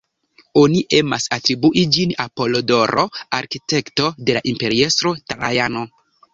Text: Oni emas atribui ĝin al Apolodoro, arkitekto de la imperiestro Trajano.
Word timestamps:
Oni 0.61 0.79
emas 0.99 1.27
atribui 1.37 1.83
ĝin 1.97 2.15
al 2.15 2.33
Apolodoro, 2.33 3.05
arkitekto 3.43 4.11
de 4.31 4.39
la 4.41 4.45
imperiestro 4.55 5.17
Trajano. 5.33 5.89